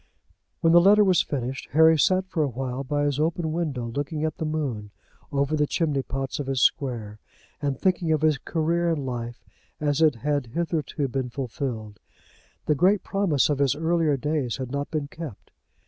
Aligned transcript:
When 0.61 0.73
the 0.73 0.81
letter 0.81 1.03
was 1.03 1.21
finished 1.21 1.67
Harry 1.73 1.95
sat 1.99 2.27
for 2.27 2.41
a 2.41 2.47
while 2.49 2.83
by 2.83 3.03
his 3.05 3.19
open 3.19 3.51
window 3.51 3.85
looking 3.85 4.23
at 4.23 4.37
the 4.37 4.45
moon, 4.47 4.89
over 5.31 5.55
the 5.55 5.67
chimney 5.67 6.01
pots 6.01 6.39
of 6.39 6.47
his 6.47 6.59
square, 6.59 7.19
and 7.61 7.77
thinking 7.79 8.11
of 8.11 8.21
his 8.23 8.39
career 8.39 8.89
in 8.89 9.05
life 9.05 9.45
as 9.79 10.01
it 10.01 10.15
had 10.15 10.47
hitherto 10.47 11.07
been 11.07 11.29
fulfilled. 11.29 11.99
The 12.65 12.73
great 12.73 13.03
promise 13.03 13.47
of 13.47 13.59
his 13.59 13.75
earlier 13.75 14.17
days 14.17 14.57
had 14.57 14.71
not 14.71 14.89
been 14.89 15.07
kept. 15.07 15.51